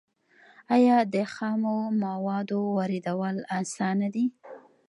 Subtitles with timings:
[0.75, 4.25] آیا د خامو موادو واردول اسانه دي؟